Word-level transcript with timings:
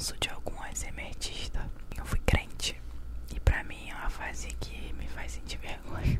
ranço 0.00 0.16
de 0.18 0.30
algum 0.30 0.58
ASMRtista. 0.62 1.70
Eu 1.94 2.06
fui 2.06 2.18
crente. 2.20 2.80
E 3.34 3.40
pra 3.40 3.62
mim 3.64 3.90
é 3.90 3.94
uma 3.94 4.08
fase 4.08 4.48
que 4.58 4.94
me 4.94 5.06
faz 5.08 5.32
sentir 5.32 5.58
vergonha. 5.58 6.18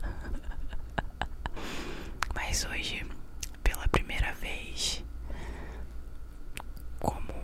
Mas 2.34 2.64
hoje, 2.64 3.06
pela 3.62 3.86
primeira 3.88 4.32
vez, 4.32 5.04
como 6.98 7.34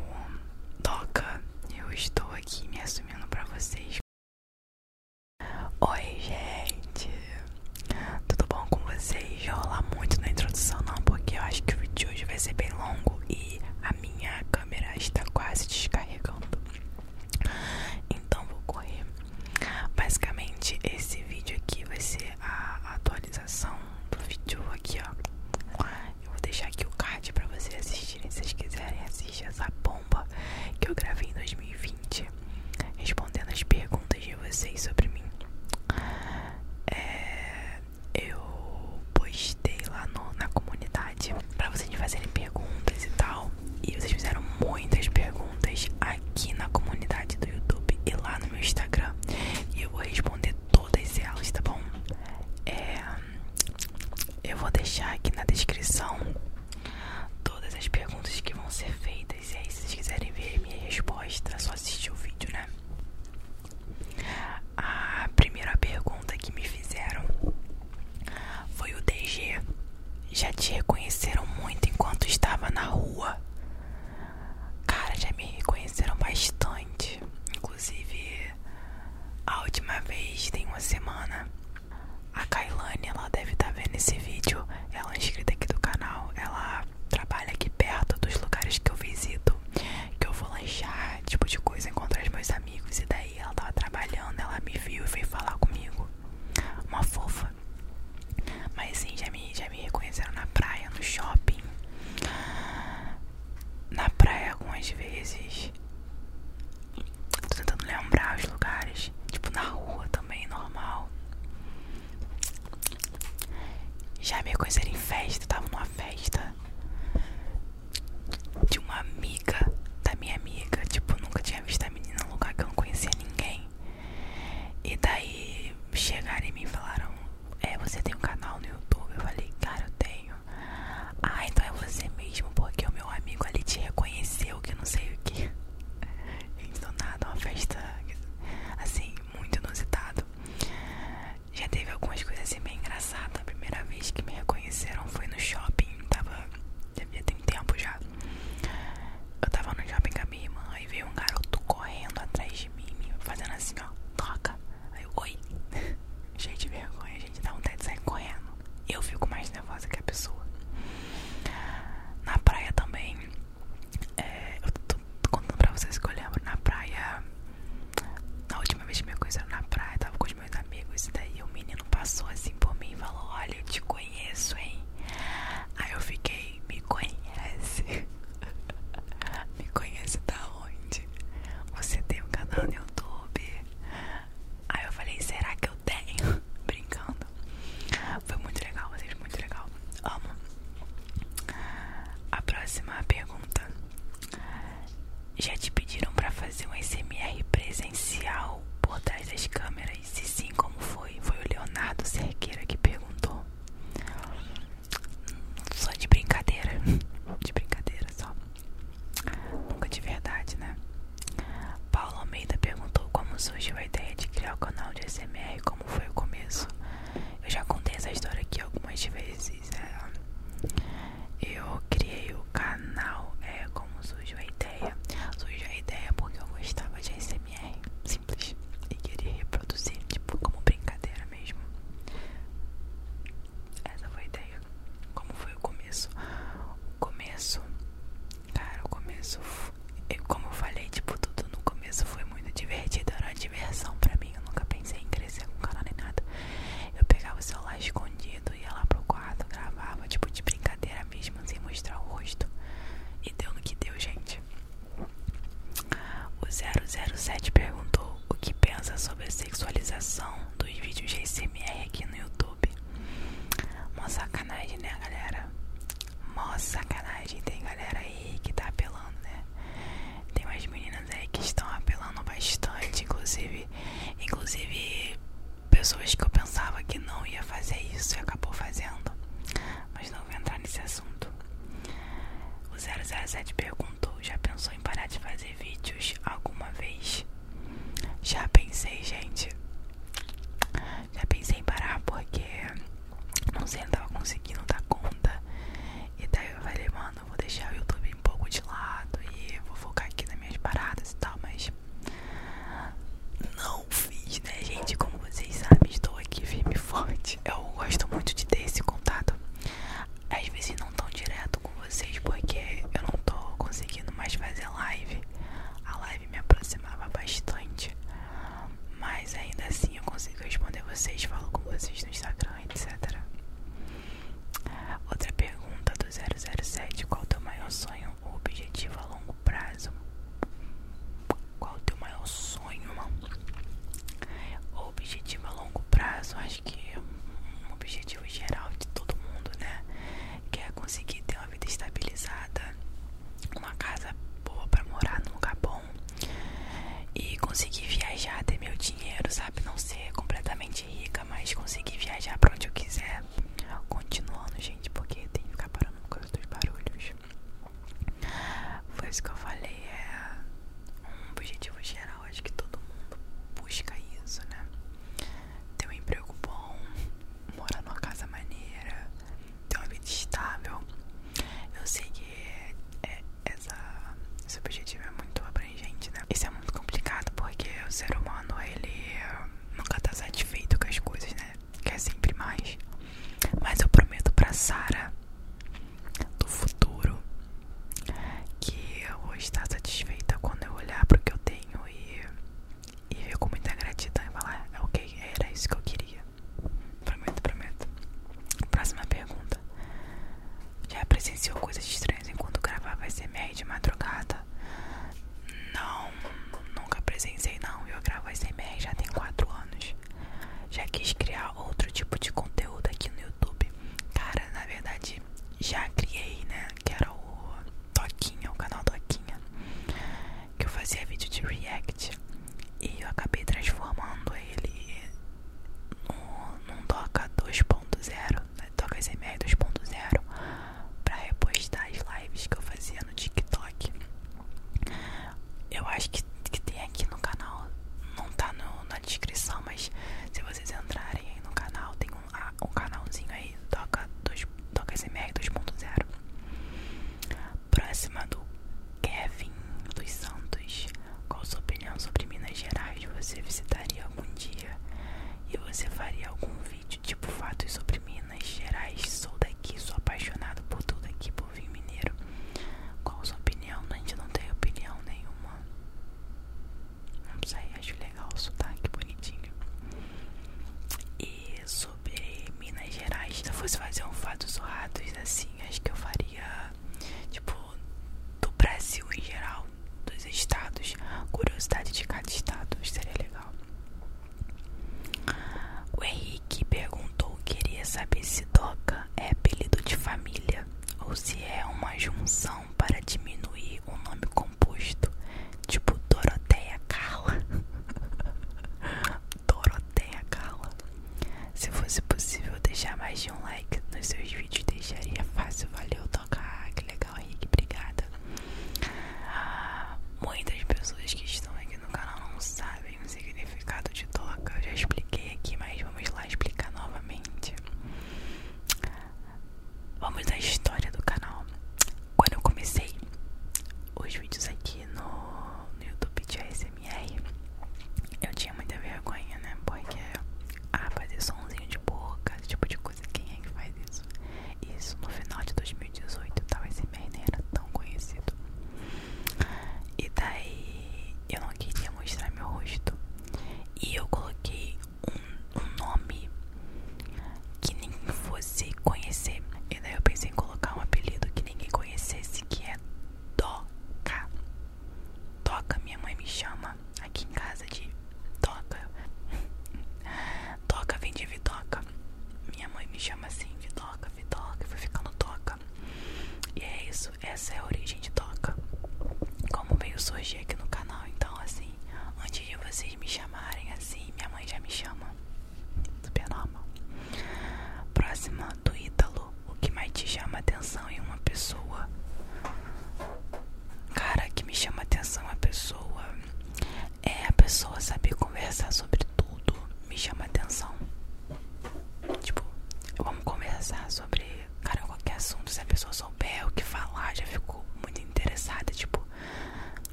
doca, 0.78 1.42
eu 1.76 1.92
estou 1.92 2.30
aqui 2.32 2.66
me 2.68 2.80
assumindo 2.80 3.28
pra 3.28 3.44
vocês 3.44 3.98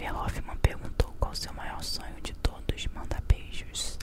Olivia 0.00 0.14
Hoffman 0.18 0.56
perguntou 0.62 1.14
qual 1.20 1.34
seu 1.34 1.52
maior 1.52 1.82
sonho 1.84 2.18
de 2.22 2.32
todos. 2.36 2.86
Manda 2.94 3.22
beijos. 3.28 3.98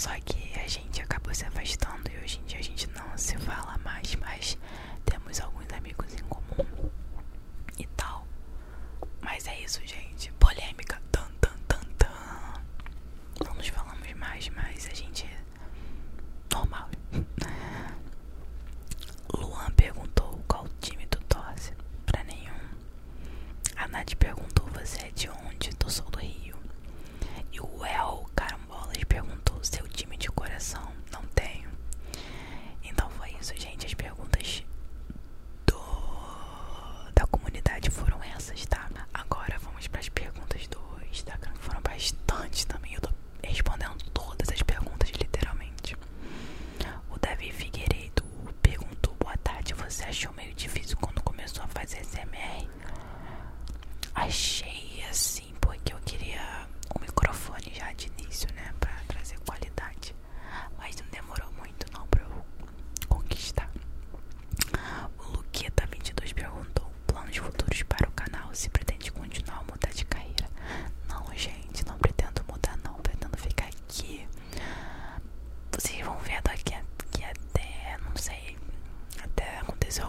Só 0.00 0.08
que 0.24 0.58
a 0.58 0.66
gente 0.66 1.02
acabou 1.02 1.34
se 1.34 1.44
afastando 1.44 2.10
e 2.10 2.24
hoje 2.24 2.40
em 2.40 2.46
dia 2.46 2.58
a 2.58 2.62
gente 2.62 2.88
não 2.96 3.18
se 3.18 3.36
fala 3.36 3.76
mais, 3.84 4.14
mas 4.14 4.56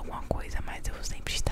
alguma 0.02 0.24
coisa, 0.28 0.58
mas 0.66 0.82
eu 0.88 1.04
sempre 1.04 1.34
estava 1.34 1.51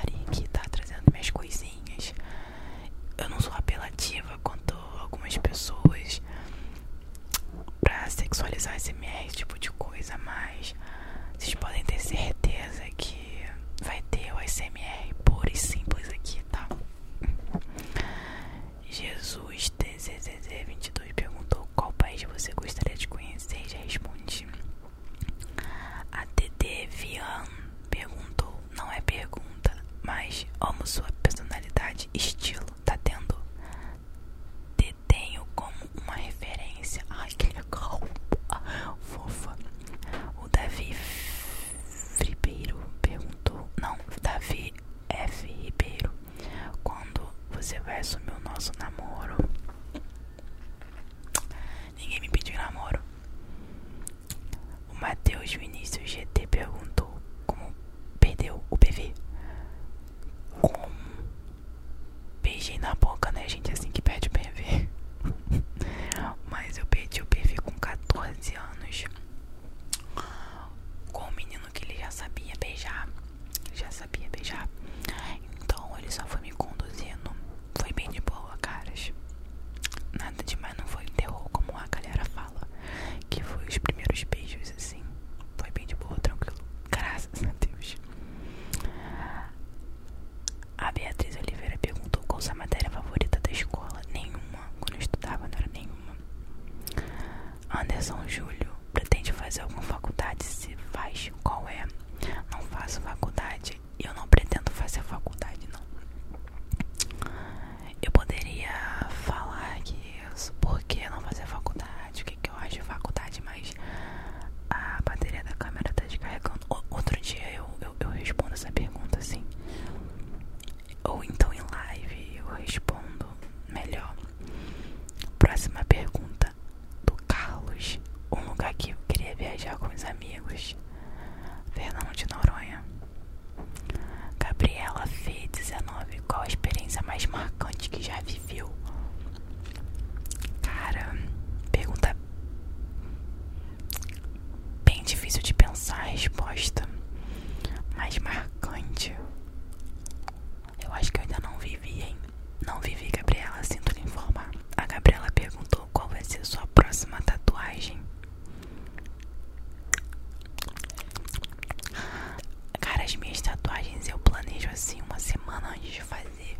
as 163.09 163.15
minhas 163.15 163.41
tatuagens 163.41 164.07
eu 164.07 164.19
planejo 164.19 164.69
assim 164.69 165.01
uma 165.01 165.17
semana 165.17 165.71
antes 165.71 165.93
de 165.93 166.01
fazer. 166.03 166.59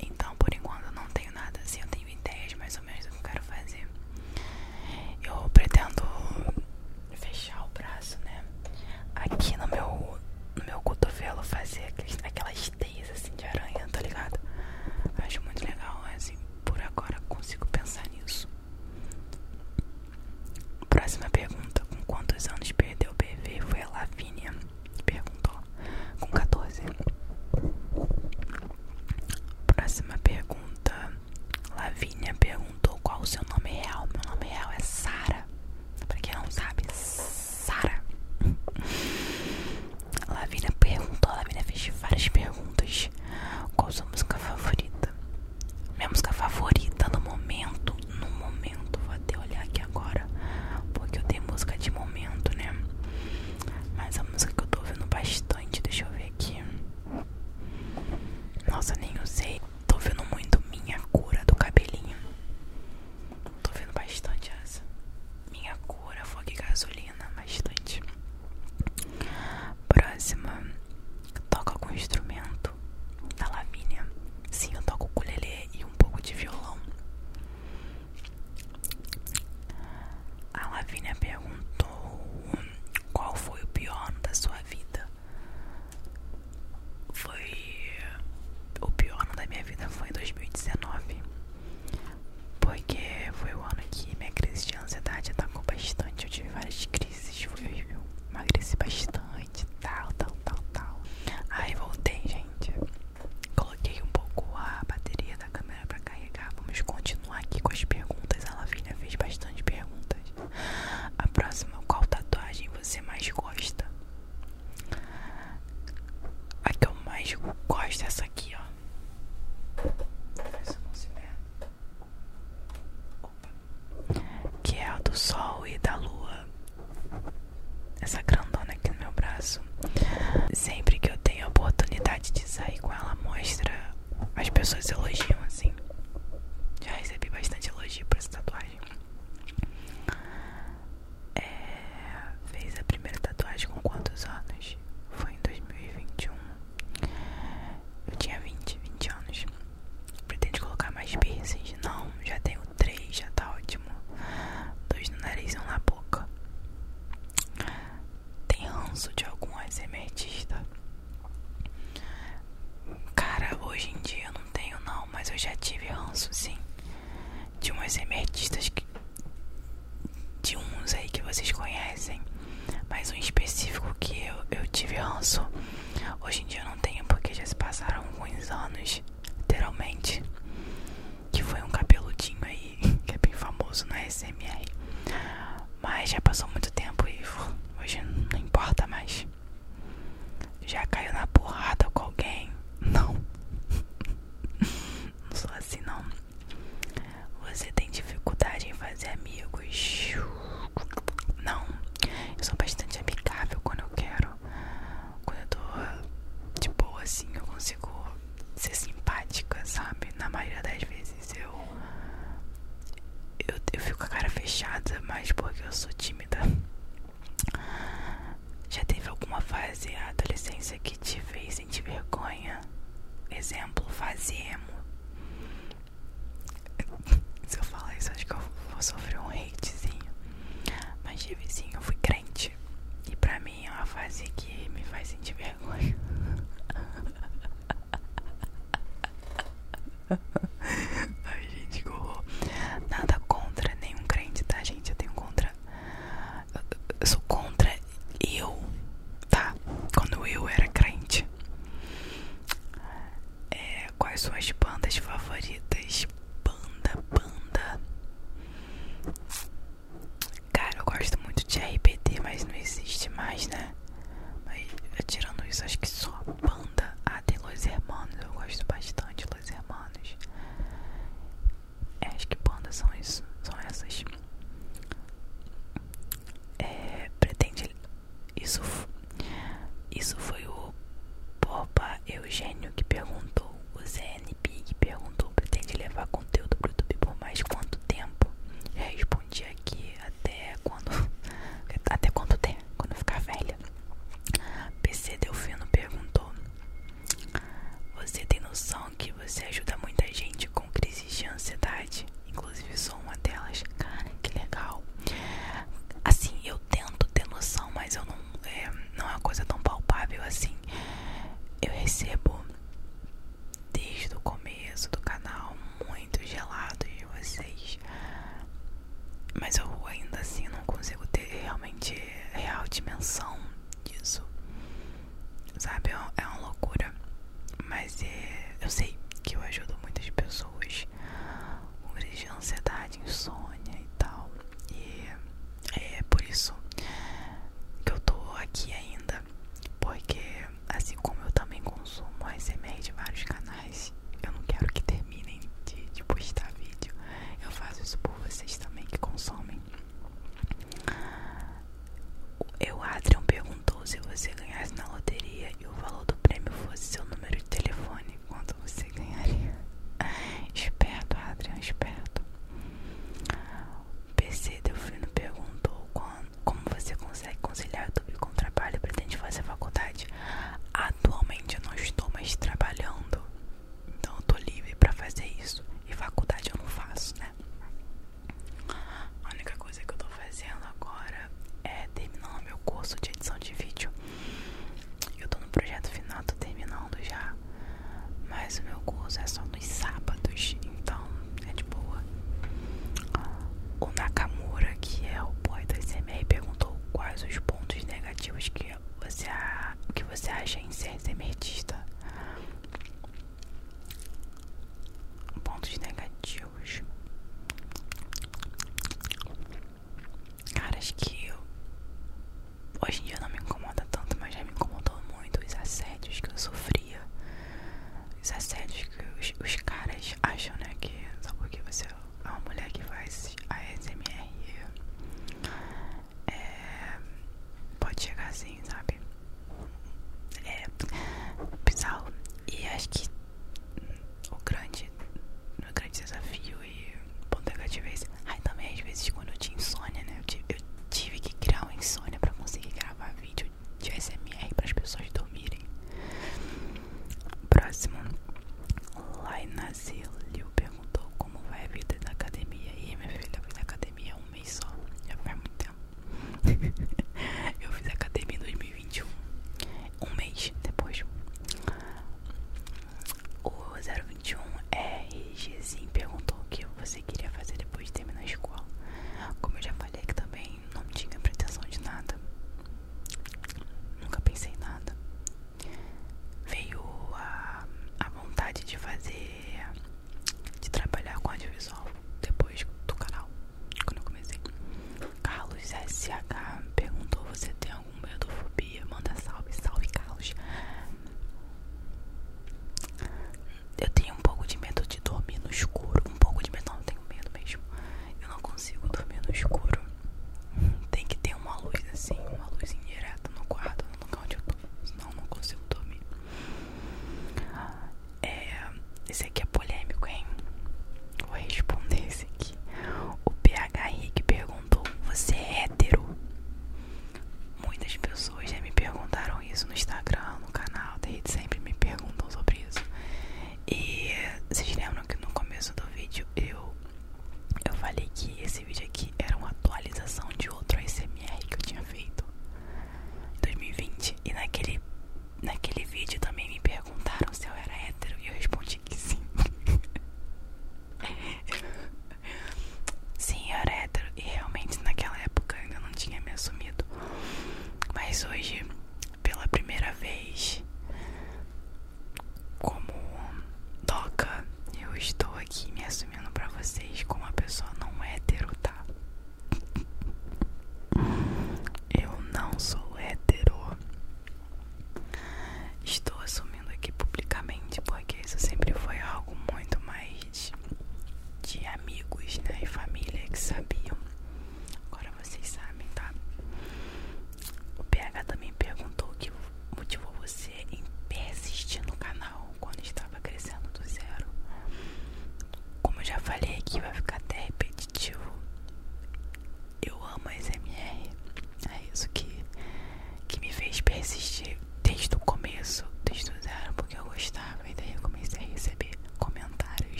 Então 0.00 0.34
por 0.34 0.52
enquanto 0.52 0.84
eu 0.86 0.90
não 0.92 1.06
tenho 1.10 1.30
nada 1.32 1.60
assim, 1.60 1.80
eu 1.80 1.86
tenho 1.86 2.08
ideias 2.08 2.54
mais 2.54 2.76
ou 2.76 2.82
menos 2.82 3.06
do 3.06 3.12
que 3.12 3.18
eu 3.18 3.22
quero 3.22 3.44
fazer. 3.44 3.86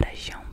Quando 0.00 0.49